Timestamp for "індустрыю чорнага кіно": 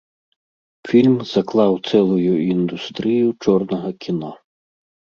2.55-4.35